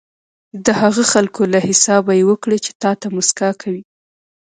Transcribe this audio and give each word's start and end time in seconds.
د 0.65 0.67
هغه 0.81 1.03
خلکو 1.13 1.41
له 1.53 1.59
حسابه 1.67 2.11
یې 2.19 2.27
وکړئ 2.29 2.57
چې 2.65 2.71
تاته 2.83 3.07
موسکا 3.15 3.49
کوي. 3.61 3.83